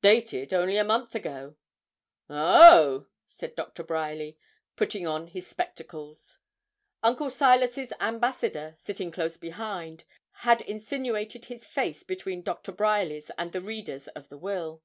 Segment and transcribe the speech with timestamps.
[0.00, 1.56] 'Dated only a month ago.'
[2.30, 4.38] 'Oh!' said Doctor Bryerly,
[4.76, 6.38] putting on his spectacles.
[7.02, 10.04] Uncle Silas's ambassador, sitting close behind,
[10.46, 14.84] had insinuated his face between Doctor Bryerly's and the reader's of the will.